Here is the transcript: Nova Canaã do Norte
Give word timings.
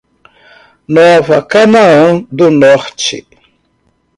Nova 0.87 1.43
Canaã 1.45 2.25
do 2.31 2.49
Norte 2.49 3.23